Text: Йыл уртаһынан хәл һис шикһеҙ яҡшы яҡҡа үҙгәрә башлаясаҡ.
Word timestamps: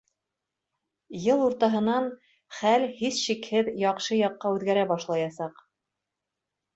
Йыл 1.25 1.41
уртаһынан 1.47 2.07
хәл 2.59 2.85
һис 3.01 3.19
шикһеҙ 3.25 3.69
яҡшы 3.81 4.17
яҡҡа 4.21 4.51
үҙгәрә 4.57 4.87
башлаясаҡ. 4.93 5.61